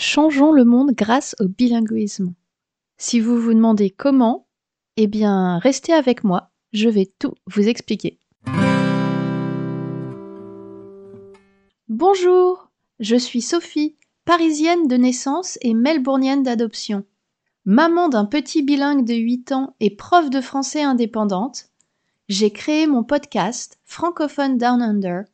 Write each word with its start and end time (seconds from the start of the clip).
Changeons 0.00 0.52
le 0.52 0.64
monde 0.64 0.92
grâce 0.92 1.34
au 1.40 1.48
bilinguisme. 1.48 2.32
Si 2.98 3.18
vous 3.18 3.36
vous 3.36 3.52
demandez 3.52 3.90
comment, 3.90 4.46
eh 4.96 5.08
bien, 5.08 5.58
restez 5.58 5.92
avec 5.92 6.22
moi, 6.22 6.52
je 6.72 6.88
vais 6.88 7.12
tout 7.18 7.34
vous 7.48 7.66
expliquer. 7.66 8.20
Bonjour, 11.88 12.70
je 13.00 13.16
suis 13.16 13.42
Sophie, 13.42 13.96
parisienne 14.24 14.86
de 14.86 14.94
naissance 14.94 15.58
et 15.62 15.74
melbournienne 15.74 16.44
d'adoption. 16.44 17.04
Maman 17.64 18.08
d'un 18.08 18.24
petit 18.24 18.62
bilingue 18.62 19.04
de 19.04 19.14
8 19.14 19.50
ans 19.50 19.74
et 19.80 19.90
prof 19.90 20.30
de 20.30 20.40
français 20.40 20.84
indépendante, 20.84 21.70
j'ai 22.28 22.52
créé 22.52 22.86
mon 22.86 23.02
podcast 23.02 23.80
Francophone 23.84 24.58
Down 24.58 24.80
Under 24.80 25.24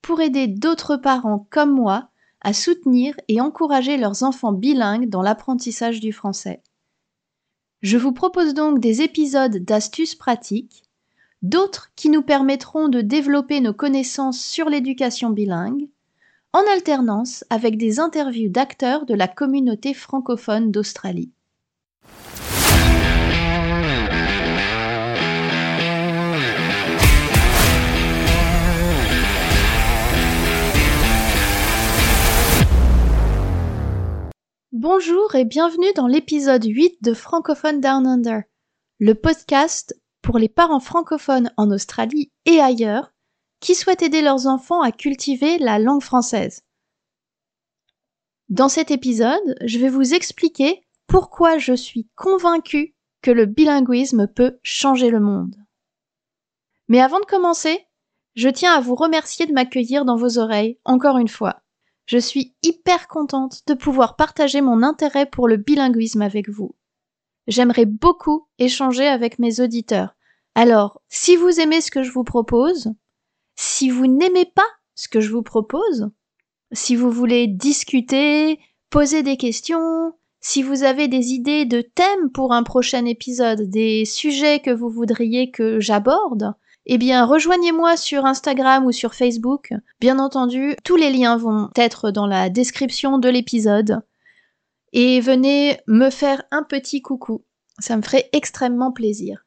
pour 0.00 0.22
aider 0.22 0.46
d'autres 0.46 0.96
parents 0.96 1.46
comme 1.50 1.74
moi 1.74 2.08
à 2.44 2.52
soutenir 2.52 3.14
et 3.28 3.40
encourager 3.40 3.96
leurs 3.96 4.22
enfants 4.22 4.52
bilingues 4.52 5.08
dans 5.08 5.22
l'apprentissage 5.22 6.00
du 6.00 6.12
français. 6.12 6.62
Je 7.82 7.98
vous 7.98 8.12
propose 8.12 8.54
donc 8.54 8.80
des 8.80 9.02
épisodes 9.02 9.56
d'astuces 9.56 10.14
pratiques, 10.14 10.84
d'autres 11.42 11.90
qui 11.96 12.08
nous 12.08 12.22
permettront 12.22 12.88
de 12.88 13.00
développer 13.00 13.60
nos 13.60 13.74
connaissances 13.74 14.40
sur 14.40 14.70
l'éducation 14.70 15.30
bilingue, 15.30 15.88
en 16.52 16.62
alternance 16.72 17.44
avec 17.50 17.76
des 17.76 17.98
interviews 17.98 18.48
d'acteurs 18.48 19.06
de 19.06 19.14
la 19.14 19.26
communauté 19.26 19.92
francophone 19.92 20.70
d'Australie. 20.70 21.32
Bonjour 34.76 35.36
et 35.36 35.44
bienvenue 35.44 35.92
dans 35.94 36.08
l'épisode 36.08 36.64
8 36.64 37.00
de 37.00 37.14
Francophone 37.14 37.80
Down 37.80 38.08
Under, 38.08 38.42
le 38.98 39.14
podcast 39.14 39.94
pour 40.20 40.36
les 40.36 40.48
parents 40.48 40.80
francophones 40.80 41.52
en 41.56 41.70
Australie 41.70 42.32
et 42.44 42.58
ailleurs 42.58 43.12
qui 43.60 43.76
souhaitent 43.76 44.02
aider 44.02 44.20
leurs 44.20 44.48
enfants 44.48 44.82
à 44.82 44.90
cultiver 44.90 45.58
la 45.58 45.78
langue 45.78 46.02
française. 46.02 46.64
Dans 48.48 48.68
cet 48.68 48.90
épisode, 48.90 49.54
je 49.64 49.78
vais 49.78 49.88
vous 49.88 50.12
expliquer 50.12 50.84
pourquoi 51.06 51.56
je 51.58 51.74
suis 51.74 52.08
convaincue 52.16 52.96
que 53.22 53.30
le 53.30 53.46
bilinguisme 53.46 54.26
peut 54.26 54.58
changer 54.64 55.10
le 55.10 55.20
monde. 55.20 55.54
Mais 56.88 57.00
avant 57.00 57.20
de 57.20 57.26
commencer, 57.26 57.86
je 58.34 58.48
tiens 58.48 58.74
à 58.74 58.80
vous 58.80 58.96
remercier 58.96 59.46
de 59.46 59.52
m'accueillir 59.52 60.04
dans 60.04 60.16
vos 60.16 60.36
oreilles 60.38 60.80
encore 60.84 61.18
une 61.18 61.28
fois. 61.28 61.63
Je 62.06 62.18
suis 62.18 62.54
hyper 62.62 63.08
contente 63.08 63.62
de 63.66 63.74
pouvoir 63.74 64.16
partager 64.16 64.60
mon 64.60 64.82
intérêt 64.82 65.26
pour 65.26 65.48
le 65.48 65.56
bilinguisme 65.56 66.22
avec 66.22 66.48
vous. 66.48 66.74
J'aimerais 67.46 67.86
beaucoup 67.86 68.48
échanger 68.58 69.06
avec 69.06 69.38
mes 69.38 69.60
auditeurs. 69.60 70.14
Alors, 70.54 71.00
si 71.08 71.36
vous 71.36 71.60
aimez 71.60 71.80
ce 71.80 71.90
que 71.90 72.02
je 72.02 72.12
vous 72.12 72.24
propose, 72.24 72.92
si 73.56 73.90
vous 73.90 74.06
n'aimez 74.06 74.44
pas 74.44 74.68
ce 74.94 75.08
que 75.08 75.20
je 75.20 75.30
vous 75.30 75.42
propose, 75.42 76.10
si 76.72 76.96
vous 76.96 77.10
voulez 77.10 77.46
discuter, 77.46 78.60
poser 78.90 79.22
des 79.22 79.36
questions, 79.36 80.12
si 80.40 80.62
vous 80.62 80.82
avez 80.82 81.08
des 81.08 81.32
idées 81.32 81.64
de 81.64 81.80
thèmes 81.80 82.30
pour 82.32 82.52
un 82.52 82.62
prochain 82.62 83.04
épisode, 83.06 83.62
des 83.62 84.04
sujets 84.04 84.60
que 84.60 84.70
vous 84.70 84.90
voudriez 84.90 85.50
que 85.50 85.80
j'aborde, 85.80 86.54
eh 86.86 86.98
bien, 86.98 87.24
rejoignez-moi 87.24 87.96
sur 87.96 88.26
Instagram 88.26 88.84
ou 88.84 88.92
sur 88.92 89.14
Facebook. 89.14 89.72
Bien 90.00 90.18
entendu, 90.18 90.76
tous 90.84 90.96
les 90.96 91.10
liens 91.10 91.36
vont 91.38 91.70
être 91.76 92.10
dans 92.10 92.26
la 92.26 92.50
description 92.50 93.18
de 93.18 93.28
l'épisode. 93.28 94.02
Et 94.92 95.20
venez 95.20 95.78
me 95.86 96.10
faire 96.10 96.42
un 96.50 96.62
petit 96.62 97.00
coucou. 97.00 97.44
Ça 97.78 97.96
me 97.96 98.02
ferait 98.02 98.28
extrêmement 98.32 98.92
plaisir. 98.92 99.44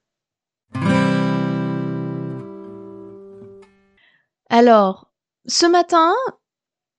Alors, 4.49 5.11
ce 5.45 5.65
matin, 5.65 6.13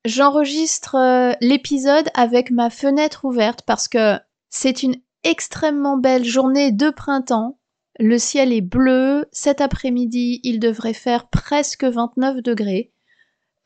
j'enregistre 0.04 0.94
euh, 0.94 1.32
l'épisode 1.40 2.08
avec 2.14 2.50
ma 2.50 2.70
fenêtre 2.70 3.24
ouverte 3.24 3.62
parce 3.62 3.88
que 3.88 4.18
c'est 4.50 4.82
une 4.82 4.96
extrêmement 5.24 5.96
belle 5.96 6.24
journée 6.24 6.70
de 6.70 6.90
printemps 6.90 7.58
le 7.98 8.18
ciel 8.18 8.52
est 8.52 8.60
bleu. 8.60 9.26
Cet 9.32 9.60
après-midi, 9.60 10.40
il 10.44 10.60
devrait 10.60 10.94
faire 10.94 11.28
presque 11.28 11.84
29 11.84 12.42
degrés. 12.42 12.92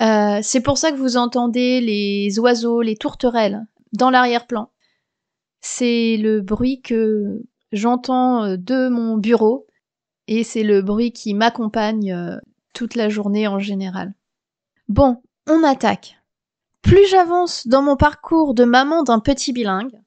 Euh, 0.01 0.41
c'est 0.43 0.63
pour 0.63 0.79
ça 0.79 0.91
que 0.91 0.97
vous 0.97 1.17
entendez 1.17 1.81
les 1.81 2.39
oiseaux, 2.39 2.83
les 2.83 2.97
tourterelles 2.97 3.67
dans 3.93 4.11
l'arrière-plan. 4.11 4.71
C'est 5.61 6.17
le 6.17 6.41
bruit 6.41 6.81
que 6.81 7.43
j'entends 7.71 8.45
euh, 8.45 8.57
de 8.57 8.89
mon 8.89 9.17
bureau 9.17 9.67
et 10.27 10.45
c'est 10.45 10.65
le 10.65 10.83
bruit 10.83 11.13
qui 11.13 11.35
m'accompagne 11.35 12.13
euh, 12.13 12.37
toute 12.73 12.95
la 12.95 13.09
journée 13.09 13.47
en 13.47 13.59
général. 13.59 14.15
Bon, 14.89 15.23
on 15.49 15.63
attaque. 15.63 16.17
Plus 16.81 17.07
j'avance 17.07 17.67
dans 17.67 17.83
mon 17.83 17.97
parcours 17.97 18.55
de 18.55 18.65
maman 18.65 19.05
d'un 19.05 19.21
petit 19.21 19.53
bilingue, 19.53 20.01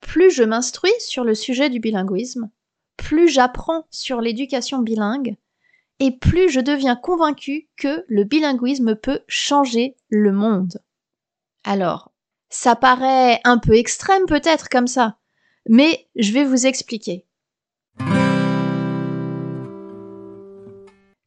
plus 0.00 0.30
je 0.30 0.44
m'instruis 0.44 0.92
sur 1.00 1.24
le 1.24 1.34
sujet 1.34 1.70
du 1.70 1.80
bilinguisme, 1.80 2.50
plus 3.00 3.28
j'apprends 3.28 3.86
sur 3.90 4.20
l'éducation 4.20 4.78
bilingue, 4.78 5.36
et 6.00 6.10
plus 6.12 6.50
je 6.50 6.60
deviens 6.60 6.96
convaincue 6.96 7.68
que 7.76 8.04
le 8.08 8.24
bilinguisme 8.24 8.94
peut 8.94 9.20
changer 9.26 9.96
le 10.10 10.32
monde. 10.32 10.82
Alors, 11.64 12.12
ça 12.50 12.76
paraît 12.76 13.40
un 13.44 13.56
peu 13.56 13.74
extrême 13.74 14.26
peut-être 14.26 14.68
comme 14.68 14.86
ça, 14.86 15.16
mais 15.66 16.08
je 16.14 16.32
vais 16.32 16.44
vous 16.44 16.66
expliquer. 16.66 17.24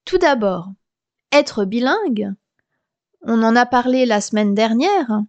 Tout 0.05 0.19
d'abord, 0.19 0.71
être 1.31 1.65
bilingue, 1.65 2.33
on 3.23 3.41
en 3.41 3.55
a 3.55 3.65
parlé 3.65 4.05
la 4.05 4.21
semaine 4.21 4.53
dernière, 4.53 5.23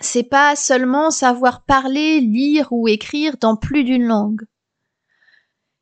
c'est 0.00 0.22
pas 0.22 0.56
seulement 0.56 1.10
savoir 1.10 1.64
parler, 1.64 2.20
lire 2.20 2.68
ou 2.70 2.88
écrire 2.88 3.36
dans 3.38 3.56
plus 3.56 3.84
d'une 3.84 4.06
langue. 4.06 4.46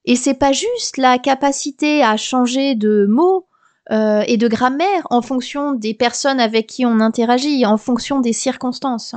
Et 0.06 0.14
c'est 0.14 0.34
pas 0.34 0.52
juste 0.52 0.96
la 0.96 1.18
capacité 1.18 2.02
à 2.02 2.16
changer 2.16 2.76
de 2.76 3.06
mots 3.06 3.48
euh, 3.90 4.22
et 4.26 4.36
de 4.36 4.48
grammaire 4.48 5.06
en 5.10 5.20
fonction 5.20 5.72
des 5.72 5.94
personnes 5.94 6.40
avec 6.40 6.68
qui 6.68 6.86
on 6.86 7.00
interagit, 7.00 7.66
en 7.66 7.76
fonction 7.76 8.20
des 8.20 8.32
circonstances. 8.32 9.16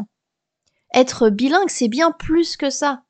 Être 0.93 1.29
bilingue, 1.29 1.69
c'est 1.69 1.87
bien 1.87 2.11
plus 2.11 2.57
que 2.57 2.71
ça. 2.71 3.03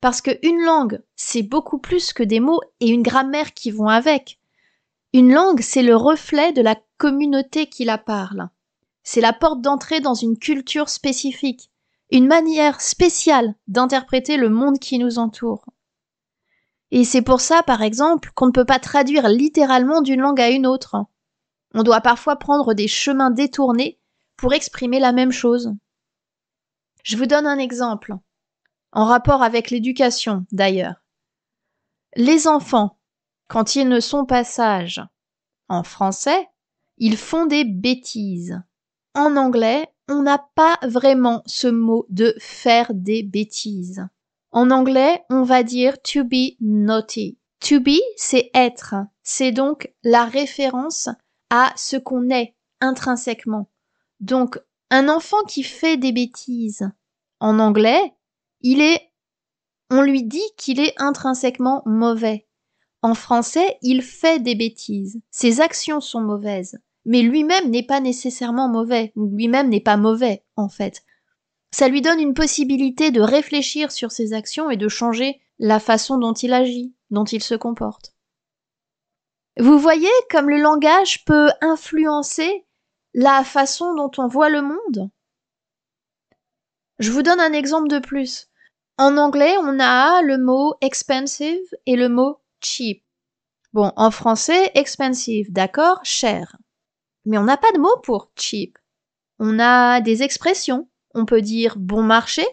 Parce 0.00 0.20
qu'une 0.20 0.62
langue, 0.64 1.00
c'est 1.14 1.42
beaucoup 1.42 1.78
plus 1.78 2.12
que 2.12 2.22
des 2.22 2.40
mots 2.40 2.60
et 2.80 2.88
une 2.88 3.02
grammaire 3.02 3.54
qui 3.54 3.70
vont 3.70 3.88
avec. 3.88 4.38
Une 5.12 5.32
langue, 5.32 5.60
c'est 5.60 5.82
le 5.82 5.96
reflet 5.96 6.52
de 6.52 6.60
la 6.60 6.76
communauté 6.98 7.66
qui 7.66 7.84
la 7.84 7.98
parle. 7.98 8.48
C'est 9.04 9.20
la 9.20 9.32
porte 9.32 9.60
d'entrée 9.60 10.00
dans 10.00 10.14
une 10.14 10.36
culture 10.36 10.88
spécifique, 10.88 11.70
une 12.10 12.26
manière 12.26 12.80
spéciale 12.80 13.54
d'interpréter 13.68 14.36
le 14.36 14.48
monde 14.48 14.78
qui 14.78 14.98
nous 14.98 15.18
entoure. 15.18 15.64
Et 16.94 17.02
c'est 17.02 17.22
pour 17.22 17.40
ça, 17.40 17.64
par 17.64 17.82
exemple, 17.82 18.30
qu'on 18.36 18.46
ne 18.46 18.52
peut 18.52 18.64
pas 18.64 18.78
traduire 18.78 19.28
littéralement 19.28 20.00
d'une 20.00 20.20
langue 20.20 20.40
à 20.40 20.48
une 20.50 20.64
autre. 20.64 20.94
On 21.74 21.82
doit 21.82 22.00
parfois 22.00 22.36
prendre 22.36 22.72
des 22.72 22.86
chemins 22.86 23.32
détournés 23.32 23.98
pour 24.36 24.54
exprimer 24.54 25.00
la 25.00 25.10
même 25.10 25.32
chose. 25.32 25.74
Je 27.02 27.16
vous 27.16 27.26
donne 27.26 27.48
un 27.48 27.58
exemple, 27.58 28.14
en 28.92 29.06
rapport 29.06 29.42
avec 29.42 29.72
l'éducation 29.72 30.46
d'ailleurs. 30.52 31.02
Les 32.14 32.46
enfants, 32.46 32.96
quand 33.48 33.74
ils 33.74 33.88
ne 33.88 33.98
sont 33.98 34.24
pas 34.24 34.44
sages 34.44 35.02
en 35.68 35.82
français, 35.82 36.48
ils 36.98 37.16
font 37.16 37.46
des 37.46 37.64
bêtises. 37.64 38.62
En 39.16 39.36
anglais, 39.36 39.88
on 40.08 40.22
n'a 40.22 40.38
pas 40.38 40.78
vraiment 40.84 41.42
ce 41.46 41.66
mot 41.66 42.06
de 42.08 42.36
faire 42.38 42.94
des 42.94 43.24
bêtises. 43.24 44.06
En 44.54 44.70
anglais, 44.70 45.24
on 45.30 45.42
va 45.42 45.64
dire 45.64 46.00
to 46.00 46.22
be 46.22 46.54
naughty. 46.60 47.38
To 47.58 47.80
be, 47.80 47.98
c'est 48.16 48.52
être. 48.54 48.94
C'est 49.24 49.50
donc 49.50 49.92
la 50.04 50.26
référence 50.26 51.08
à 51.50 51.72
ce 51.74 51.96
qu'on 51.96 52.30
est 52.30 52.54
intrinsèquement. 52.80 53.68
Donc, 54.20 54.60
un 54.90 55.08
enfant 55.08 55.42
qui 55.48 55.64
fait 55.64 55.96
des 55.96 56.12
bêtises, 56.12 56.88
en 57.40 57.58
anglais, 57.58 58.14
il 58.60 58.80
est, 58.80 59.10
on 59.90 60.02
lui 60.02 60.22
dit 60.22 60.48
qu'il 60.56 60.78
est 60.78 60.94
intrinsèquement 60.98 61.82
mauvais. 61.84 62.46
En 63.02 63.14
français, 63.14 63.76
il 63.82 64.02
fait 64.02 64.38
des 64.38 64.54
bêtises. 64.54 65.20
Ses 65.32 65.60
actions 65.60 66.00
sont 66.00 66.20
mauvaises. 66.20 66.78
Mais 67.04 67.22
lui-même 67.22 67.70
n'est 67.70 67.82
pas 67.82 67.98
nécessairement 67.98 68.68
mauvais. 68.68 69.12
Lui-même 69.16 69.68
n'est 69.68 69.80
pas 69.80 69.96
mauvais, 69.96 70.44
en 70.54 70.68
fait. 70.68 71.02
Ça 71.74 71.88
lui 71.88 72.02
donne 72.02 72.20
une 72.20 72.34
possibilité 72.34 73.10
de 73.10 73.20
réfléchir 73.20 73.90
sur 73.90 74.12
ses 74.12 74.32
actions 74.32 74.70
et 74.70 74.76
de 74.76 74.86
changer 74.86 75.40
la 75.58 75.80
façon 75.80 76.18
dont 76.18 76.32
il 76.32 76.52
agit, 76.52 76.94
dont 77.10 77.24
il 77.24 77.42
se 77.42 77.56
comporte. 77.56 78.14
Vous 79.58 79.76
voyez 79.76 80.12
comme 80.30 80.50
le 80.50 80.58
langage 80.58 81.24
peut 81.24 81.48
influencer 81.60 82.64
la 83.12 83.42
façon 83.42 83.92
dont 83.96 84.12
on 84.18 84.28
voit 84.28 84.50
le 84.50 84.62
monde? 84.62 85.10
Je 87.00 87.10
vous 87.10 87.22
donne 87.22 87.40
un 87.40 87.52
exemple 87.52 87.88
de 87.88 87.98
plus. 87.98 88.46
En 88.96 89.16
anglais, 89.16 89.56
on 89.58 89.80
a 89.80 90.22
le 90.22 90.38
mot 90.38 90.74
expensive 90.80 91.66
et 91.86 91.96
le 91.96 92.08
mot 92.08 92.40
cheap. 92.60 93.02
Bon, 93.72 93.90
en 93.96 94.12
français, 94.12 94.70
expensive, 94.76 95.52
d'accord, 95.52 95.98
cher. 96.04 96.56
Mais 97.24 97.36
on 97.36 97.42
n'a 97.42 97.56
pas 97.56 97.72
de 97.72 97.80
mot 97.80 97.96
pour 98.04 98.30
cheap. 98.36 98.78
On 99.40 99.58
a 99.58 100.00
des 100.00 100.22
expressions. 100.22 100.88
On 101.14 101.24
peut 101.24 101.40
dire 101.40 101.76
bon 101.78 102.02
marché, 102.02 102.44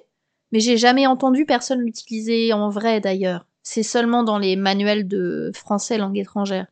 mais 0.52 0.60
j'ai 0.60 0.78
jamais 0.78 1.08
entendu 1.08 1.46
personne 1.46 1.82
l'utiliser 1.82 2.54
en 2.54 2.70
vrai 2.70 3.02
d'ailleurs. 3.02 3.48
C'est 3.64 3.84
seulement 3.84 4.24
dans 4.24 4.38
les 4.38 4.56
manuels 4.56 5.08
de 5.08 5.52
français 5.54 5.98
langue 5.98 6.18
étrangère. 6.18 6.68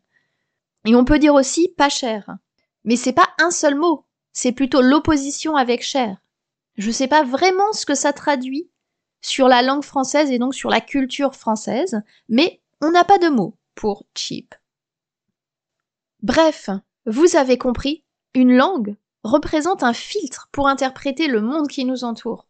Et 0.86 0.95
on 0.95 1.06
peut 1.06 1.19
dire 1.19 1.33
aussi 1.33 1.69
pas 1.77 1.89
cher. 1.89 2.38
Mais 2.83 2.95
c'est 2.95 3.13
pas 3.13 3.30
un 3.39 3.51
seul 3.51 3.75
mot. 3.75 4.06
C'est 4.31 4.51
plutôt 4.51 4.81
l'opposition 4.81 5.56
avec 5.56 5.83
cher. 5.83 6.18
Je 6.77 6.91
sais 6.91 7.07
pas 7.07 7.24
vraiment 7.24 7.74
ce 7.74 7.86
que 7.86 7.95
ça 7.95 8.13
traduit 8.13 8.69
sur 9.21 9.47
la 9.47 9.62
langue 9.62 9.83
française 9.83 10.31
et 10.31 10.39
donc 10.39 10.56
sur 10.56 10.69
la 10.69 10.81
culture 10.81 11.35
française, 11.35 12.01
mais 12.30 12.62
on 12.81 12.92
n'a 12.92 13.03
pas 13.03 13.18
de 13.18 13.27
mot 13.27 13.57
pour 13.75 14.06
cheap. 14.15 14.56
Bref, 16.21 16.69
vous 17.06 17.35
avez 17.35 17.57
compris, 17.57 18.03
une 18.33 18.56
langue 18.56 18.95
représente 19.24 19.83
un 19.83 19.94
filtre 19.94 20.50
pour 20.51 20.68
interpréter 20.68 21.27
le 21.27 21.42
monde 21.42 21.68
qui 21.68 21.86
nous 21.86 22.04
entoure. 22.04 22.48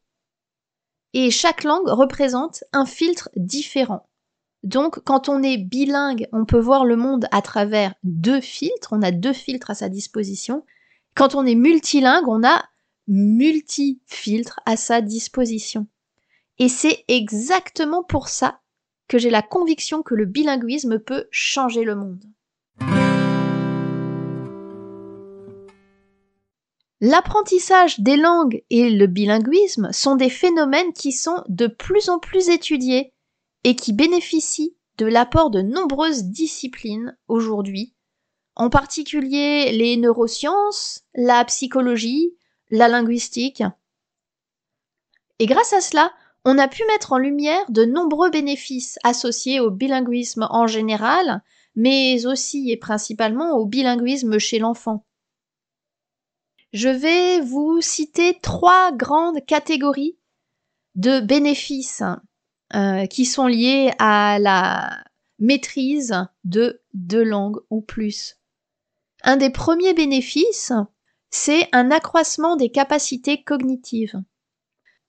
Et 1.14 1.32
chaque 1.32 1.64
langue 1.64 1.88
représente 1.88 2.64
un 2.72 2.86
filtre 2.86 3.30
différent. 3.36 4.08
Donc, 4.64 5.00
quand 5.06 5.30
on 5.30 5.42
est 5.42 5.58
bilingue, 5.58 6.28
on 6.34 6.46
peut 6.46 6.60
voir 6.60 6.86
le 6.86 6.96
monde 6.96 7.28
à 7.32 7.42
travers 7.42 7.94
deux 8.04 8.42
filtres, 8.42 8.90
on 8.92 9.02
a 9.02 9.12
deux 9.12 9.34
filtres 9.34 9.72
à 9.72 9.76
sa 9.76 9.90
disposition. 9.90 10.66
Quand 11.16 11.34
on 11.34 11.46
est 11.46 11.56
multilingue, 11.56 12.28
on 12.28 12.44
a 12.44 12.64
multi-filtres 13.08 14.60
à 14.66 14.78
sa 14.78 15.02
disposition. 15.02 15.88
Et 16.60 16.70
c'est 16.70 17.06
exactement 17.08 18.04
pour 18.04 18.28
ça 18.28 18.60
que 19.08 19.18
j'ai 19.18 19.30
la 19.30 19.42
conviction 19.42 20.04
que 20.04 20.14
le 20.14 20.26
bilinguisme 20.26 21.00
peut 21.00 21.28
changer 21.32 21.84
le 21.84 21.96
monde. 21.96 22.24
L'apprentissage 27.02 28.02
des 28.02 28.18
langues 28.18 28.62
et 28.70 28.90
le 28.90 29.08
bilinguisme 29.08 29.90
sont 29.94 30.18
des 30.18 30.30
phénomènes 30.30 30.92
qui 30.92 31.14
sont 31.14 31.44
de 31.48 31.68
plus 31.68 32.10
en 32.10 32.20
plus 32.20 32.50
étudiés 32.50 33.14
et 33.64 33.76
qui 33.78 33.94
bénéficient 33.94 34.76
de 34.98 35.06
l'apport 35.06 35.50
de 35.50 35.62
nombreuses 35.62 36.26
disciplines 36.26 37.18
aujourd'hui, 37.30 37.96
en 38.56 38.70
particulier 38.70 39.72
les 39.72 39.96
neurosciences, 39.96 41.06
la 41.16 41.46
psychologie, 41.46 42.36
la 42.70 42.90
linguistique. 42.90 43.64
Et 45.40 45.46
grâce 45.46 45.72
à 45.72 45.80
cela, 45.80 46.12
on 46.44 46.58
a 46.58 46.68
pu 46.68 46.84
mettre 46.86 47.14
en 47.14 47.18
lumière 47.18 47.64
de 47.70 47.86
nombreux 47.86 48.30
bénéfices 48.30 49.00
associés 49.06 49.62
au 49.62 49.72
bilinguisme 49.72 50.48
en 50.50 50.68
général, 50.68 51.44
mais 51.76 52.26
aussi 52.26 52.72
et 52.72 52.78
principalement 52.78 53.54
au 53.54 53.66
bilinguisme 53.66 54.38
chez 54.38 54.60
l'enfant. 54.60 55.06
Je 56.72 56.90
vais 56.90 57.42
vous 57.42 57.82
citer 57.82 58.40
trois 58.42 58.92
grandes 58.92 59.44
catégories 59.46 60.18
de 60.96 61.20
bénéfices 61.20 62.04
euh, 62.76 63.08
qui 63.08 63.26
sont 63.26 63.48
liés 63.48 63.92
à 63.98 64.38
la 64.40 65.04
maîtrise 65.40 66.16
de 66.44 66.82
deux 66.94 67.24
langues 67.24 67.60
ou 67.70 67.82
plus. 67.82 68.38
Un 69.24 69.38
des 69.38 69.50
premiers 69.50 69.94
bénéfices, 69.94 70.74
c'est 71.32 71.68
un 71.72 71.90
accroissement 71.90 72.56
des 72.56 72.70
capacités 72.70 73.44
cognitives. 73.44 74.22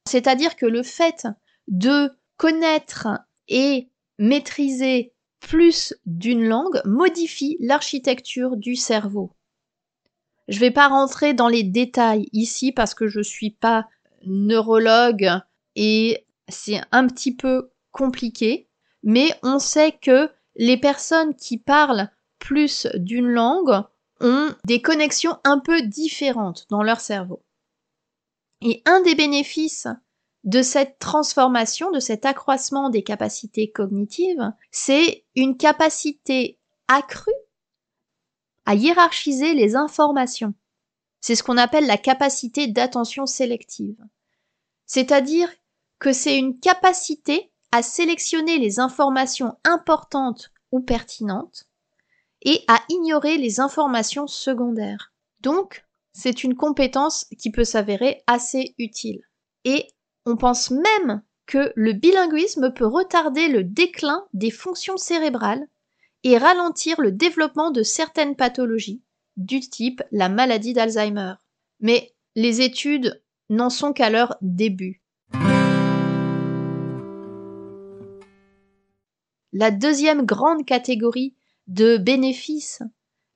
C'est-à-dire 0.09 0.57
que 0.57 0.67
le 0.67 0.83
fait 0.83 1.27
de 1.69 2.11
connaître 2.37 3.09
et 3.49 3.91
maîtriser 4.19 5.12
plus 5.41 5.95
d'une 6.07 6.45
langue 6.45 6.81
modifie 6.85 7.57
l'architecture 7.61 8.57
du 8.57 8.77
cerveau. 8.77 9.35
Je 10.50 10.56
ne 10.56 10.61
vais 10.61 10.73
pas 10.73 10.88
rentrer 10.88 11.32
dans 11.32 11.47
les 11.47 11.62
détails 11.62 12.29
ici 12.32 12.73
parce 12.73 12.93
que 12.94 13.06
je 13.06 13.20
suis 13.20 13.50
pas 13.50 13.88
neurologue 14.26 15.31
et 15.76 16.26
c'est 16.49 16.81
un 16.91 17.06
petit 17.06 17.35
peu 17.35 17.70
compliqué, 17.93 18.69
mais 19.05 19.32
on 19.44 19.61
sait 19.61 19.93
que 19.93 20.29
les 20.56 20.76
personnes 20.76 21.37
qui 21.37 21.56
parlent 21.56 22.11
plus 22.41 22.88
d'une 22.97 23.29
langue 23.29 23.85
ont 24.20 24.52
des 24.64 24.82
connexions 24.82 25.38
un 25.44 25.61
peu 25.61 25.82
différentes 25.82 26.67
dans 26.69 26.82
leur 26.82 26.99
cerveau. 26.99 27.44
Et 28.61 28.82
un 28.87 29.00
des 29.02 29.14
bénéfices 29.14 29.87
de 30.43 30.62
cette 30.62 30.99
transformation, 30.99 31.93
de 31.93 32.00
cet 32.00 32.26
accroissement 32.26 32.91
des 32.91 33.05
capacités 33.05 33.70
cognitives, 33.70 34.52
c'est 34.73 35.25
une 35.37 35.56
capacité 35.56 36.58
accrue 36.88 37.31
à 38.67 38.75
hiérarchiser 38.75 39.55
les 39.55 39.77
informations. 39.77 40.55
C'est 41.21 41.35
ce 41.35 41.43
qu'on 41.43 41.57
appelle 41.57 41.87
la 41.87 41.99
capacité 41.99 42.67
d'attention 42.67 43.27
sélective. 43.27 44.03
C'est-à-dire 44.87 45.51
que 45.99 46.12
c'est 46.12 46.39
une 46.39 46.59
capacité 46.59 47.53
à 47.73 47.83
sélectionner 47.83 48.59
les 48.59 48.81
informations 48.81 49.57
importantes 49.65 50.51
ou 50.73 50.81
pertinentes 50.81 51.65
et 52.43 52.65
à 52.69 52.81
ignorer 52.89 53.37
les 53.37 53.61
informations 53.61 54.27
secondaires. 54.27 55.12
Donc, 55.41 55.85
c'est 56.12 56.43
une 56.43 56.57
compétence 56.57 57.27
qui 57.39 57.51
peut 57.51 57.65
s'avérer 57.65 58.23
assez 58.27 58.75
utile. 58.79 59.21
Et 59.64 59.87
on 60.26 60.37
pense 60.37 60.71
même 60.71 61.23
que 61.47 61.73
le 61.76 61.93
bilinguisme 61.93 62.73
peut 62.73 62.87
retarder 62.87 63.49
le 63.49 63.64
déclin 63.64 64.26
des 64.33 64.50
fonctions 64.50 64.97
cérébrales 64.97 65.69
et 66.25 66.39
ralentir 66.39 67.00
le 67.00 67.12
développement 67.12 67.71
de 67.71 67.83
certaines 67.83 68.37
pathologies, 68.37 69.03
du 69.37 69.61
type 69.61 70.03
la 70.12 70.29
maladie 70.29 70.73
d'Alzheimer. 70.73 71.35
Mais 71.81 72.15
les 72.35 72.61
études 72.61 73.23
n'en 73.49 73.71
sont 73.71 73.93
qu'à 73.93 74.11
leur 74.11 74.37
début. 74.43 75.03
La 79.53 79.71
deuxième 79.71 80.25
grande 80.25 80.65
catégorie 80.65 81.35
de 81.67 81.97
bénéfices 81.97 82.83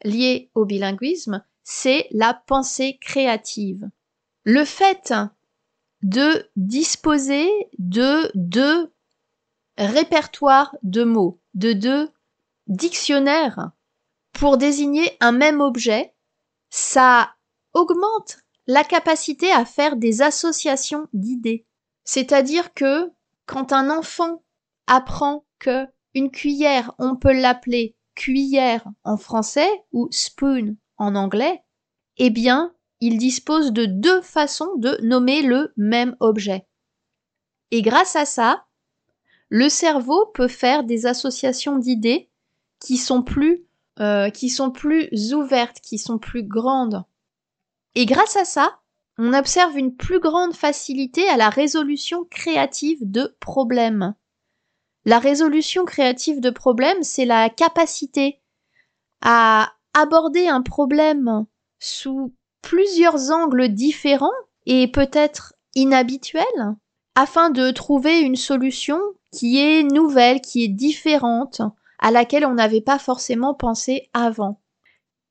liés 0.05 0.51
au 0.55 0.65
bilinguisme, 0.65 1.45
c'est 1.65 2.07
la 2.11 2.35
pensée 2.47 2.99
créative. 3.01 3.89
Le 4.45 4.65
fait 4.65 5.13
de 6.03 6.49
disposer 6.57 7.49
de 7.79 8.31
deux 8.35 8.93
répertoires 9.79 10.77
de 10.83 11.03
mots, 11.03 11.41
de 11.55 11.73
deux 11.73 12.11
dictionnaire 12.67 13.71
pour 14.33 14.57
désigner 14.59 15.17
un 15.21 15.33
même 15.33 15.61
objet, 15.61 16.15
ça 16.71 17.35
augmente 17.73 18.39
la 18.67 18.85
capacité 18.85 19.51
à 19.53 19.65
faire 19.65 19.97
des 19.97 20.23
associations 20.23 21.07
d'idées. 21.13 21.67
C'est-à-dire 22.05 22.73
que 22.75 23.11
quand 23.47 23.73
un 23.73 23.91
enfant 23.91 24.43
apprend 24.87 25.45
que 25.59 25.87
une 26.15 26.31
cuillère, 26.31 26.93
on 26.99 27.17
peut 27.17 27.33
l'appeler 27.33 27.97
cuillère 28.15 28.85
en 29.03 29.17
français 29.17 29.71
ou 29.93 30.09
spoon 30.11 30.77
en 30.97 31.15
anglais, 31.17 31.63
eh 32.17 32.31
bien, 32.31 32.75
il 33.01 33.19
dispose 33.19 33.73
de 33.73 33.87
deux 33.87 34.23
façons 34.23 34.77
de 34.77 34.99
nommer 35.03 35.43
le 35.43 35.73
même 35.77 36.17
objet. 36.21 36.67
Et 37.71 37.83
grâce 37.83 38.17
à 38.17 38.25
ça, 38.25 38.65
le 39.49 39.69
cerveau 39.69 40.27
peut 40.35 40.49
faire 40.49 40.85
des 40.85 41.07
associations 41.07 41.77
d'idées 41.77 42.31
qui 42.85 42.99
sont 42.99 43.23
plus 43.23 43.65
euh, 44.01 44.29
qui 44.29 44.51
sont 44.51 44.71
plus 44.71 45.09
ouvertes, 45.33 45.81
qui 45.81 45.99
sont 45.99 46.19
plus 46.19 46.43
grandes. 46.43 47.05
Et 47.95 48.07
grâce 48.07 48.37
à 48.37 48.45
ça, 48.45 48.81
on 49.19 49.33
observe 49.33 49.79
une 49.79 49.95
plus 49.95 50.21
grande 50.21 50.53
facilité 50.53 51.29
à 51.29 51.37
la 51.37 51.49
résolution 51.49 52.25
créative 52.25 52.99
de 53.01 53.37
problèmes. 53.41 54.15
La 55.05 55.19
résolution 55.19 55.85
créative 55.85 56.41
de 56.41 56.51
problèmes, 56.51 57.03
c'est 57.03 57.25
la 57.25 57.49
capacité 57.49 58.41
à 59.23 59.73
aborder 59.95 60.49
un 60.49 60.63
problème 60.63 61.47
sous 61.79 62.35
plusieurs 62.63 63.31
angles 63.31 63.69
différents 63.69 64.33
et 64.67 64.89
peut-être 64.89 65.55
inhabituels 65.75 66.75
afin 67.15 67.51
de 67.51 67.71
trouver 67.71 68.21
une 68.21 68.37
solution 68.37 68.99
qui 69.33 69.61
est 69.61 69.85
nouvelle, 69.85 70.41
qui 70.41 70.65
est 70.65 70.69
différente, 70.69 71.63
à 72.05 72.11
laquelle 72.11 72.45
on 72.45 72.53
n'avait 72.53 72.83
pas 72.83 72.99
forcément 72.99 73.55
pensé 73.55 74.11
avant. 74.13 74.61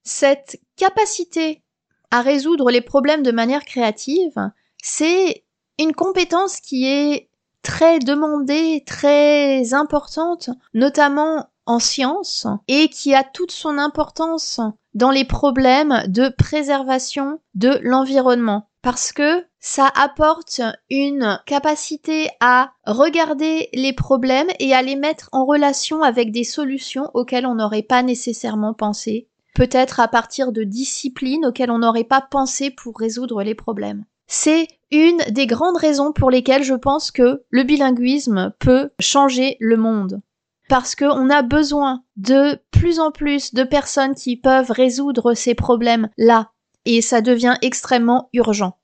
Cette 0.01 0.59
capacité 0.75 1.61
à 2.09 2.21
résoudre 2.21 2.71
les 2.71 2.81
problèmes 2.81 3.21
de 3.21 3.31
manière 3.31 3.63
créative, 3.63 4.49
c'est 4.81 5.43
une 5.77 5.93
compétence 5.93 6.59
qui 6.59 6.87
est 6.87 7.29
très 7.61 7.99
demandée, 7.99 8.83
très 8.87 9.75
importante, 9.75 10.49
notamment 10.73 11.47
en 11.67 11.77
sciences, 11.77 12.47
et 12.67 12.89
qui 12.89 13.13
a 13.13 13.23
toute 13.23 13.51
son 13.51 13.77
importance 13.77 14.59
dans 14.95 15.11
les 15.11 15.25
problèmes 15.25 16.01
de 16.07 16.29
préservation 16.29 17.39
de 17.53 17.79
l'environnement. 17.83 18.67
Parce 18.83 19.13
que 19.13 19.45
ça 19.59 19.89
apporte 19.95 20.61
une 20.91 21.39
capacité 21.45 22.29
à 22.41 22.73
regarder 22.85 23.69
les 23.73 23.93
problèmes 23.93 24.49
et 24.59 24.75
à 24.75 24.81
les 24.81 24.97
mettre 24.97 25.29
en 25.31 25.45
relation 25.45 26.03
avec 26.03 26.31
des 26.31 26.43
solutions 26.43 27.09
auxquelles 27.13 27.47
on 27.47 27.55
n'aurait 27.55 27.81
pas 27.81 28.03
nécessairement 28.03 28.73
pensé, 28.73 29.29
peut-être 29.55 30.01
à 30.01 30.09
partir 30.09 30.51
de 30.51 30.63
disciplines 30.63 31.45
auxquelles 31.45 31.71
on 31.71 31.79
n'aurait 31.79 32.03
pas 32.03 32.21
pensé 32.21 32.71
pour 32.71 32.99
résoudre 32.99 33.41
les 33.41 33.55
problèmes. 33.55 34.03
C'est 34.27 34.67
une 34.91 35.21
des 35.29 35.47
grandes 35.47 35.77
raisons 35.77 36.11
pour 36.11 36.29
lesquelles 36.29 36.63
je 36.63 36.75
pense 36.75 37.09
que 37.09 37.43
le 37.49 37.63
bilinguisme 37.63 38.53
peut 38.59 38.89
changer 38.99 39.55
le 39.61 39.77
monde. 39.77 40.21
Parce 40.67 40.95
qu'on 40.95 41.29
a 41.29 41.41
besoin 41.41 42.03
de 42.17 42.59
plus 42.71 42.99
en 42.99 43.11
plus 43.11 43.53
de 43.53 43.63
personnes 43.63 44.15
qui 44.15 44.35
peuvent 44.35 44.71
résoudre 44.71 45.35
ces 45.35 45.55
problèmes-là 45.55 46.52
et 46.85 47.01
ça 47.01 47.21
devient 47.21 47.55
extrêmement 47.61 48.29
urgent. 48.33 48.77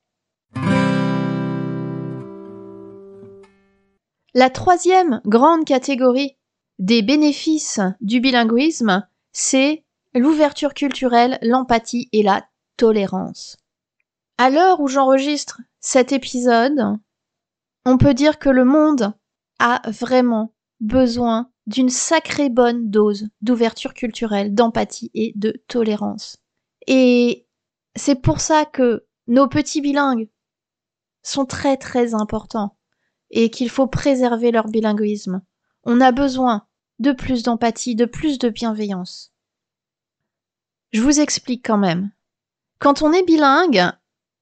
La 4.33 4.49
troisième 4.49 5.21
grande 5.25 5.65
catégorie 5.65 6.37
des 6.77 7.01
bénéfices 7.01 7.81
du 7.99 8.21
bilinguisme, 8.21 9.07
c'est 9.31 9.83
l'ouverture 10.13 10.73
culturelle, 10.73 11.39
l'empathie 11.41 12.09
et 12.13 12.23
la 12.23 12.45
tolérance. 12.77 13.57
À 14.37 14.49
l'heure 14.49 14.79
où 14.79 14.87
j'enregistre 14.87 15.61
cet 15.79 16.11
épisode, 16.13 16.97
on 17.85 17.97
peut 17.97 18.13
dire 18.13 18.39
que 18.39 18.49
le 18.49 18.65
monde 18.65 19.13
a 19.59 19.81
vraiment 19.89 20.53
besoin 20.79 21.51
d'une 21.67 21.89
sacrée 21.89 22.49
bonne 22.49 22.89
dose 22.89 23.27
d'ouverture 23.41 23.93
culturelle, 23.93 24.55
d'empathie 24.55 25.11
et 25.13 25.33
de 25.35 25.61
tolérance. 25.67 26.37
Et 26.87 27.45
c'est 27.99 28.15
pour 28.15 28.39
ça 28.39 28.65
que 28.65 29.05
nos 29.27 29.47
petits 29.47 29.81
bilingues 29.81 30.29
sont 31.21 31.45
très 31.45 31.77
très 31.77 32.15
importants 32.15 32.77
et 33.29 33.51
qu'il 33.51 33.69
faut 33.69 33.87
préserver 33.87 34.51
leur 34.51 34.67
bilinguisme. 34.67 35.41
On 35.83 36.01
a 36.01 36.11
besoin 36.11 36.65
de 36.99 37.11
plus 37.11 37.43
d'empathie, 37.43 37.95
de 37.95 38.05
plus 38.05 38.39
de 38.39 38.49
bienveillance. 38.49 39.33
Je 40.91 41.01
vous 41.01 41.19
explique 41.19 41.65
quand 41.65 41.77
même. 41.77 42.11
Quand 42.79 43.01
on 43.01 43.11
est 43.11 43.23
bilingue, 43.23 43.83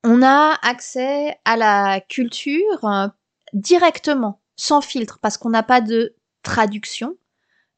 on 0.04 0.22
a 0.22 0.58
accès 0.62 1.38
à 1.44 1.58
la 1.58 2.00
culture 2.00 2.86
euh, 2.86 3.08
directement, 3.54 4.40
sans 4.56 4.82
filtre, 4.82 5.20
parce 5.20 5.38
qu'on 5.38 5.50
n'a 5.50 5.64
pas 5.64 5.82
de 5.82 6.16
traduction. 6.44 7.18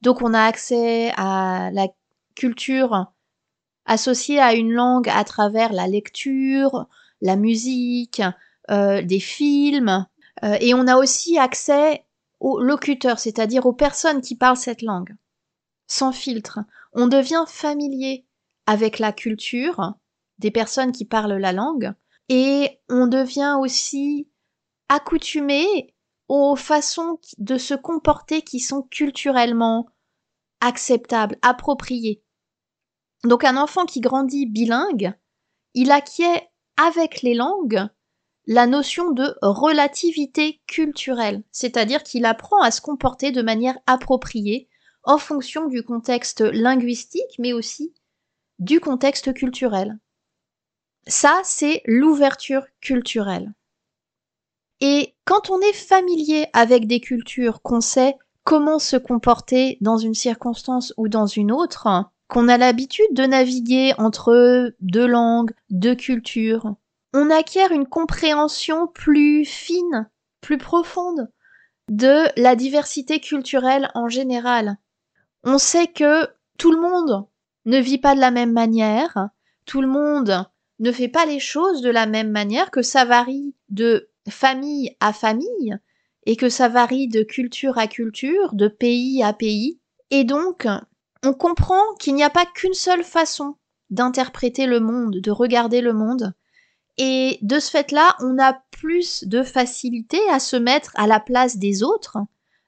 Donc 0.02 0.22
on 0.22 0.34
a 0.34 0.42
accès 0.42 1.12
à 1.16 1.70
la 1.72 1.88
culture 2.34 3.12
associée 3.86 4.38
à 4.38 4.54
une 4.54 4.72
langue 4.72 5.08
à 5.08 5.24
travers 5.24 5.72
la 5.72 5.86
lecture, 5.86 6.86
la 7.20 7.36
musique, 7.36 8.22
euh, 8.70 9.02
des 9.02 9.20
films, 9.20 10.06
euh, 10.44 10.56
et 10.60 10.74
on 10.74 10.86
a 10.86 10.96
aussi 10.96 11.38
accès 11.38 12.04
aux 12.38 12.60
locuteurs, 12.60 13.18
c'est-à-dire 13.18 13.66
aux 13.66 13.72
personnes 13.72 14.20
qui 14.20 14.36
parlent 14.36 14.56
cette 14.56 14.82
langue. 14.82 15.14
Sans 15.86 16.12
filtre, 16.12 16.60
on 16.92 17.06
devient 17.06 17.44
familier 17.46 18.26
avec 18.66 18.98
la 18.98 19.12
culture 19.12 19.94
des 20.38 20.50
personnes 20.50 20.92
qui 20.92 21.04
parlent 21.04 21.36
la 21.36 21.52
langue, 21.52 21.92
et 22.28 22.80
on 22.88 23.06
devient 23.06 23.56
aussi 23.60 24.28
accoutumé 24.88 25.94
aux 26.28 26.54
façons 26.54 27.18
de 27.38 27.58
se 27.58 27.74
comporter 27.74 28.42
qui 28.42 28.60
sont 28.60 28.82
culturellement 28.82 29.88
acceptables, 30.60 31.36
appropriées. 31.42 32.22
Donc 33.24 33.44
un 33.44 33.56
enfant 33.56 33.84
qui 33.84 34.00
grandit 34.00 34.46
bilingue, 34.46 35.12
il 35.74 35.90
acquiert 35.90 36.40
avec 36.76 37.22
les 37.22 37.34
langues 37.34 37.88
la 38.46 38.66
notion 38.66 39.12
de 39.12 39.36
relativité 39.42 40.60
culturelle, 40.66 41.44
c'est-à-dire 41.52 42.02
qu'il 42.02 42.24
apprend 42.24 42.60
à 42.60 42.70
se 42.70 42.80
comporter 42.80 43.30
de 43.30 43.42
manière 43.42 43.78
appropriée 43.86 44.68
en 45.04 45.18
fonction 45.18 45.66
du 45.66 45.82
contexte 45.82 46.40
linguistique, 46.40 47.38
mais 47.38 47.52
aussi 47.52 47.94
du 48.58 48.80
contexte 48.80 49.32
culturel. 49.34 49.98
Ça, 51.06 51.40
c'est 51.44 51.82
l'ouverture 51.86 52.66
culturelle. 52.80 53.52
Et 54.80 55.14
quand 55.24 55.50
on 55.50 55.60
est 55.60 55.72
familier 55.72 56.46
avec 56.52 56.86
des 56.86 57.00
cultures, 57.00 57.62
qu'on 57.62 57.80
sait 57.80 58.16
comment 58.44 58.78
se 58.78 58.96
comporter 58.96 59.78
dans 59.80 59.96
une 59.96 60.14
circonstance 60.14 60.92
ou 60.96 61.08
dans 61.08 61.26
une 61.26 61.52
autre, 61.52 61.86
qu'on 62.30 62.48
a 62.48 62.56
l'habitude 62.56 63.12
de 63.12 63.24
naviguer 63.24 63.92
entre 63.98 64.72
deux 64.80 65.06
langues, 65.06 65.50
deux 65.68 65.96
cultures, 65.96 66.76
on 67.12 67.28
acquiert 67.28 67.72
une 67.72 67.86
compréhension 67.86 68.86
plus 68.86 69.44
fine, 69.44 70.08
plus 70.40 70.56
profonde 70.56 71.28
de 71.88 72.26
la 72.40 72.54
diversité 72.54 73.18
culturelle 73.18 73.90
en 73.94 74.08
général. 74.08 74.76
On 75.42 75.58
sait 75.58 75.88
que 75.88 76.28
tout 76.56 76.70
le 76.70 76.80
monde 76.80 77.26
ne 77.64 77.78
vit 77.78 77.98
pas 77.98 78.14
de 78.14 78.20
la 78.20 78.30
même 78.30 78.52
manière, 78.52 79.30
tout 79.66 79.82
le 79.82 79.88
monde 79.88 80.46
ne 80.78 80.92
fait 80.92 81.08
pas 81.08 81.26
les 81.26 81.40
choses 81.40 81.82
de 81.82 81.90
la 81.90 82.06
même 82.06 82.30
manière, 82.30 82.70
que 82.70 82.82
ça 82.82 83.04
varie 83.04 83.54
de 83.70 84.08
famille 84.28 84.96
à 85.00 85.12
famille, 85.12 85.76
et 86.26 86.36
que 86.36 86.48
ça 86.48 86.68
varie 86.68 87.08
de 87.08 87.22
culture 87.22 87.76
à 87.76 87.88
culture, 87.88 88.54
de 88.54 88.68
pays 88.68 89.22
à 89.22 89.32
pays. 89.32 89.80
Et 90.10 90.24
donc, 90.24 90.68
on 91.24 91.32
comprend 91.32 91.82
qu'il 91.98 92.14
n'y 92.14 92.22
a 92.22 92.30
pas 92.30 92.46
qu'une 92.46 92.74
seule 92.74 93.04
façon 93.04 93.56
d'interpréter 93.90 94.66
le 94.66 94.80
monde, 94.80 95.16
de 95.20 95.30
regarder 95.30 95.80
le 95.80 95.92
monde. 95.92 96.32
Et 96.96 97.38
de 97.42 97.58
ce 97.58 97.70
fait-là, 97.70 98.16
on 98.20 98.38
a 98.38 98.60
plus 98.70 99.24
de 99.24 99.42
facilité 99.42 100.18
à 100.30 100.38
se 100.38 100.56
mettre 100.56 100.92
à 100.94 101.06
la 101.06 101.20
place 101.20 101.56
des 101.56 101.82
autres, 101.82 102.16
euh, 102.18 102.24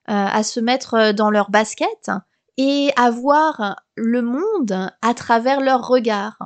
à 0.06 0.42
se 0.42 0.60
mettre 0.60 1.12
dans 1.12 1.30
leur 1.30 1.50
basket 1.50 2.10
et 2.56 2.90
à 2.96 3.10
voir 3.10 3.76
le 3.94 4.22
monde 4.22 4.90
à 5.00 5.14
travers 5.14 5.60
leur 5.60 5.86
regard 5.86 6.38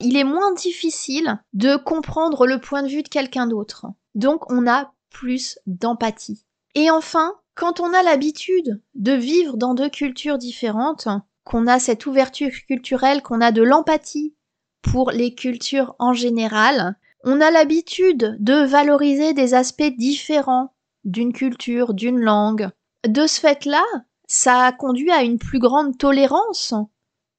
il 0.00 0.16
est 0.16 0.24
moins 0.24 0.52
difficile 0.52 1.38
de 1.52 1.76
comprendre 1.76 2.46
le 2.46 2.58
point 2.58 2.82
de 2.82 2.88
vue 2.88 3.02
de 3.02 3.08
quelqu'un 3.08 3.46
d'autre. 3.46 3.86
Donc 4.14 4.50
on 4.50 4.66
a 4.66 4.92
plus 5.10 5.58
d'empathie. 5.66 6.44
Et 6.74 6.90
enfin, 6.90 7.34
quand 7.54 7.80
on 7.80 7.92
a 7.92 8.02
l'habitude 8.02 8.82
de 8.94 9.12
vivre 9.12 9.56
dans 9.56 9.74
deux 9.74 9.90
cultures 9.90 10.38
différentes, 10.38 11.08
qu'on 11.50 11.66
a 11.66 11.80
cette 11.80 12.06
ouverture 12.06 12.52
culturelle, 12.68 13.22
qu'on 13.22 13.40
a 13.40 13.50
de 13.50 13.62
l'empathie 13.62 14.36
pour 14.82 15.10
les 15.10 15.34
cultures 15.34 15.96
en 15.98 16.12
général, 16.12 16.96
on 17.24 17.40
a 17.40 17.50
l'habitude 17.50 18.36
de 18.38 18.64
valoriser 18.64 19.34
des 19.34 19.52
aspects 19.54 19.92
différents 19.98 20.72
d'une 21.02 21.32
culture, 21.32 21.92
d'une 21.92 22.20
langue. 22.20 22.70
De 23.04 23.26
ce 23.26 23.40
fait-là, 23.40 23.82
ça 24.28 24.60
a 24.60 24.72
conduit 24.72 25.10
à 25.10 25.24
une 25.24 25.40
plus 25.40 25.58
grande 25.58 25.98
tolérance 25.98 26.72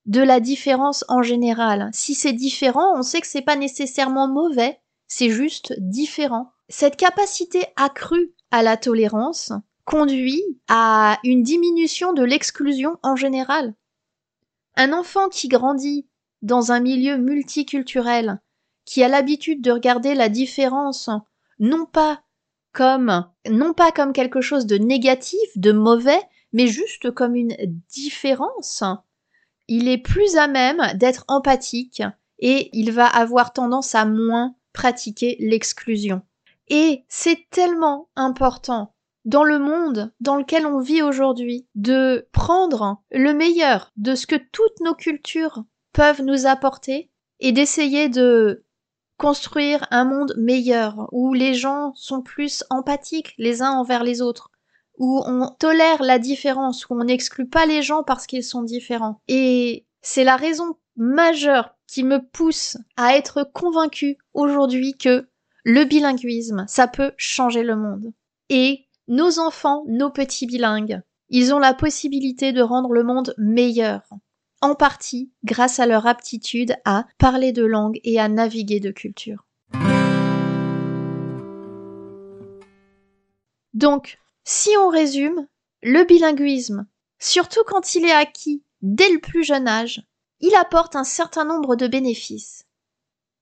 de 0.05 0.21
la 0.21 0.41
différence 0.41 1.05
en 1.07 1.21
général. 1.21 1.89
Si 1.93 2.13
c'est 2.13 2.33
différent, 2.33 2.93
on 2.97 3.03
sait 3.03 3.21
que 3.21 3.27
c'est 3.27 3.41
pas 3.41 3.55
nécessairement 3.55 4.27
mauvais, 4.27 4.81
c'est 5.07 5.29
juste 5.29 5.73
différent. 5.77 6.51
Cette 6.67 6.97
capacité 6.97 7.65
accrue 7.77 8.33
à 8.51 8.61
la 8.61 8.75
tolérance 8.75 9.53
conduit 9.85 10.43
à 10.67 11.17
une 11.23 11.43
diminution 11.43 12.11
de 12.11 12.23
l'exclusion 12.23 12.97
en 13.03 13.15
général. 13.15 13.73
Un 14.75 14.93
enfant 14.93 15.29
qui 15.29 15.47
grandit 15.47 16.07
dans 16.41 16.71
un 16.71 16.79
milieu 16.79 17.17
multiculturel, 17.17 18.39
qui 18.85 19.03
a 19.03 19.07
l'habitude 19.07 19.61
de 19.61 19.71
regarder 19.71 20.15
la 20.15 20.29
différence 20.29 21.09
non 21.59 21.85
pas 21.85 22.23
comme 22.73 23.25
non 23.49 23.73
pas 23.73 23.91
comme 23.91 24.13
quelque 24.13 24.41
chose 24.41 24.65
de 24.65 24.77
négatif, 24.77 25.39
de 25.55 25.71
mauvais, 25.71 26.21
mais 26.53 26.67
juste 26.67 27.11
comme 27.11 27.35
une 27.35 27.55
différence, 27.89 28.83
il 29.67 29.87
est 29.87 29.97
plus 29.97 30.35
à 30.37 30.47
même 30.47 30.81
d'être 30.95 31.25
empathique 31.27 32.03
et 32.39 32.69
il 32.73 32.91
va 32.91 33.05
avoir 33.05 33.53
tendance 33.53 33.95
à 33.95 34.05
moins 34.05 34.55
pratiquer 34.73 35.37
l'exclusion. 35.39 36.21
Et 36.67 37.03
c'est 37.07 37.49
tellement 37.51 38.09
important 38.15 38.93
dans 39.25 39.43
le 39.43 39.59
monde 39.59 40.11
dans 40.19 40.35
lequel 40.35 40.65
on 40.65 40.79
vit 40.79 41.01
aujourd'hui 41.01 41.67
de 41.75 42.27
prendre 42.31 43.01
le 43.11 43.33
meilleur 43.33 43.91
de 43.97 44.15
ce 44.15 44.27
que 44.27 44.35
toutes 44.35 44.79
nos 44.81 44.95
cultures 44.95 45.63
peuvent 45.93 46.21
nous 46.21 46.47
apporter 46.47 47.11
et 47.39 47.51
d'essayer 47.51 48.09
de 48.09 48.63
construire 49.17 49.85
un 49.91 50.05
monde 50.05 50.33
meilleur 50.37 51.07
où 51.11 51.33
les 51.33 51.53
gens 51.53 51.93
sont 51.95 52.21
plus 52.21 52.63
empathiques 52.71 53.35
les 53.37 53.61
uns 53.61 53.71
envers 53.71 54.03
les 54.03 54.21
autres, 54.21 54.49
où 54.97 55.21
on 55.25 55.47
tolère 55.59 56.01
la 56.01 56.17
différence, 56.17 56.89
où 56.89 56.95
on 56.95 57.03
n'exclut 57.03 57.47
pas 57.47 57.67
les 57.67 57.83
gens 57.83 58.03
parce 58.03 58.25
qu'ils 58.25 58.43
sont 58.43 58.63
différents. 58.63 59.21
Et 59.27 59.85
c'est 60.01 60.23
la 60.23 60.37
raison 60.37 60.77
majeure 60.95 61.75
qui 61.85 62.03
me 62.03 62.19
pousse 62.31 62.77
à 62.97 63.15
être 63.15 63.43
convaincue 63.53 64.17
aujourd'hui 64.33 64.97
que 64.97 65.27
le 65.63 65.85
bilinguisme, 65.85 66.65
ça 66.67 66.87
peut 66.87 67.11
changer 67.17 67.61
le 67.61 67.75
monde. 67.75 68.13
Et 68.49 68.87
nos 69.11 69.39
enfants, 69.39 69.83
nos 69.89 70.09
petits 70.09 70.45
bilingues, 70.45 71.01
ils 71.27 71.53
ont 71.53 71.59
la 71.59 71.73
possibilité 71.73 72.53
de 72.53 72.61
rendre 72.61 72.93
le 72.93 73.03
monde 73.03 73.33
meilleur, 73.37 74.07
en 74.61 74.73
partie 74.73 75.33
grâce 75.43 75.81
à 75.81 75.85
leur 75.85 76.07
aptitude 76.07 76.77
à 76.85 77.05
parler 77.17 77.51
de 77.51 77.65
langue 77.65 77.99
et 78.05 78.21
à 78.21 78.29
naviguer 78.29 78.79
de 78.79 78.89
culture. 78.89 79.45
Donc, 83.73 84.17
si 84.45 84.69
on 84.79 84.87
résume, 84.87 85.45
le 85.83 86.05
bilinguisme, 86.05 86.87
surtout 87.19 87.65
quand 87.67 87.95
il 87.95 88.05
est 88.05 88.13
acquis 88.13 88.63
dès 88.81 89.11
le 89.11 89.19
plus 89.19 89.43
jeune 89.43 89.67
âge, 89.67 90.01
il 90.39 90.55
apporte 90.55 90.95
un 90.95 91.03
certain 91.03 91.43
nombre 91.43 91.75
de 91.75 91.87
bénéfices. 91.87 92.65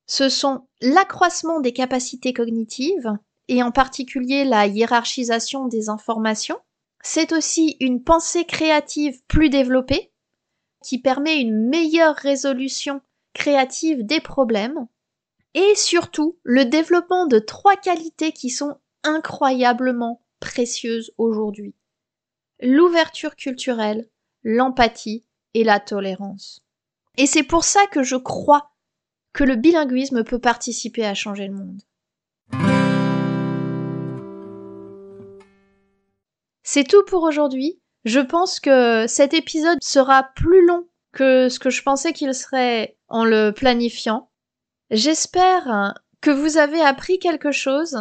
Ce 0.07 0.29
sont 0.29 0.67
l'accroissement 0.81 1.59
des 1.59 1.73
capacités 1.73 2.33
cognitives, 2.33 3.19
et 3.49 3.63
en 3.63 3.71
particulier 3.71 4.45
la 4.45 4.67
hiérarchisation 4.67 5.65
des 5.65 5.89
informations. 5.89 6.59
C'est 7.01 7.33
aussi 7.33 7.75
une 7.79 8.03
pensée 8.03 8.45
créative 8.45 9.21
plus 9.27 9.49
développée, 9.49 10.11
qui 10.83 11.01
permet 11.01 11.41
une 11.41 11.67
meilleure 11.67 12.15
résolution 12.15 13.01
créative 13.33 14.05
des 14.05 14.21
problèmes, 14.21 14.87
et 15.55 15.75
surtout 15.75 16.37
le 16.43 16.65
développement 16.65 17.25
de 17.25 17.39
trois 17.39 17.75
qualités 17.75 18.31
qui 18.31 18.49
sont 18.49 18.77
incroyablement 19.03 20.21
précieuses 20.39 21.11
aujourd'hui. 21.17 21.73
L'ouverture 22.61 23.35
culturelle, 23.35 24.09
l'empathie 24.43 25.25
et 25.53 25.63
la 25.63 25.79
tolérance. 25.79 26.61
Et 27.17 27.25
c'est 27.25 27.43
pour 27.43 27.63
ça 27.63 27.87
que 27.87 28.03
je 28.03 28.15
crois 28.15 28.71
que 29.33 29.43
le 29.43 29.55
bilinguisme 29.55 30.23
peut 30.23 30.39
participer 30.39 31.05
à 31.05 31.15
changer 31.15 31.47
le 31.47 31.55
monde. 31.55 32.78
C'est 36.71 36.83
tout 36.83 37.03
pour 37.03 37.23
aujourd'hui. 37.23 37.79
Je 38.05 38.19
pense 38.19 38.59
que 38.59 39.07
cet 39.07 39.33
épisode 39.33 39.81
sera 39.81 40.29
plus 40.35 40.63
long 40.67 40.85
que 41.11 41.49
ce 41.49 41.57
que 41.57 41.71
je 41.71 41.81
pensais 41.81 42.13
qu'il 42.13 42.31
serait 42.35 42.95
en 43.07 43.25
le 43.25 43.49
planifiant. 43.49 44.29
J'espère 44.91 45.95
que 46.21 46.29
vous 46.29 46.59
avez 46.59 46.79
appris 46.79 47.17
quelque 47.17 47.51
chose 47.51 47.97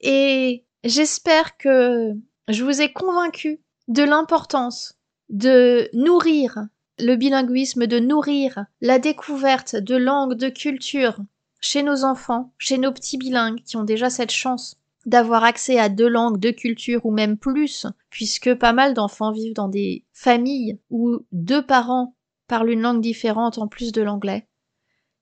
et 0.00 0.64
j'espère 0.84 1.56
que 1.56 2.12
je 2.46 2.62
vous 2.62 2.80
ai 2.80 2.92
convaincu 2.92 3.62
de 3.88 4.04
l'importance 4.04 4.94
de 5.28 5.90
nourrir 5.92 6.68
le 7.00 7.16
bilinguisme, 7.16 7.88
de 7.88 7.98
nourrir 7.98 8.64
la 8.80 9.00
découverte 9.00 9.74
de 9.74 9.96
langues, 9.96 10.34
de 10.34 10.50
cultures 10.50 11.18
chez 11.60 11.82
nos 11.82 12.04
enfants, 12.04 12.52
chez 12.58 12.78
nos 12.78 12.92
petits 12.92 13.18
bilingues 13.18 13.64
qui 13.64 13.76
ont 13.76 13.82
déjà 13.82 14.08
cette 14.08 14.30
chance 14.30 14.78
d'avoir 15.06 15.44
accès 15.44 15.78
à 15.78 15.88
deux 15.88 16.08
langues, 16.08 16.38
deux 16.38 16.52
cultures 16.52 17.06
ou 17.06 17.10
même 17.10 17.38
plus, 17.38 17.86
puisque 18.10 18.54
pas 18.54 18.72
mal 18.72 18.94
d'enfants 18.94 19.32
vivent 19.32 19.54
dans 19.54 19.68
des 19.68 20.04
familles 20.12 20.78
où 20.90 21.20
deux 21.32 21.64
parents 21.64 22.14
parlent 22.46 22.70
une 22.70 22.82
langue 22.82 23.00
différente 23.00 23.58
en 23.58 23.68
plus 23.68 23.92
de 23.92 24.02
l'anglais. 24.02 24.46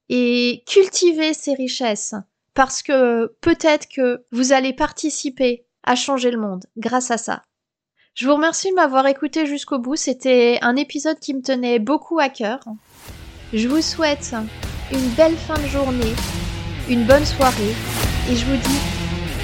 Et 0.08 0.62
cultiver 0.66 1.34
ces 1.34 1.54
richesses, 1.54 2.14
parce 2.54 2.82
que 2.82 3.26
peut-être 3.40 3.88
que 3.88 4.24
vous 4.32 4.52
allez 4.52 4.72
participer 4.72 5.66
à 5.82 5.94
changer 5.94 6.30
le 6.30 6.40
monde 6.40 6.64
grâce 6.76 7.10
à 7.10 7.18
ça. 7.18 7.42
Je 8.14 8.26
vous 8.26 8.34
remercie 8.34 8.70
de 8.70 8.74
m'avoir 8.74 9.06
écouté 9.06 9.44
jusqu'au 9.44 9.78
bout. 9.78 9.96
C'était 9.96 10.58
un 10.62 10.74
épisode 10.74 11.18
qui 11.18 11.34
me 11.34 11.42
tenait 11.42 11.78
beaucoup 11.78 12.18
à 12.18 12.30
cœur. 12.30 12.60
Je 13.52 13.68
vous 13.68 13.82
souhaite 13.82 14.34
une 14.90 15.08
belle 15.16 15.36
fin 15.36 15.60
de 15.60 15.66
journée, 15.66 16.14
une 16.88 17.04
bonne 17.04 17.26
soirée 17.26 17.74
et 18.30 18.34
je 18.34 18.46
vous 18.46 18.56
dis 18.56 18.80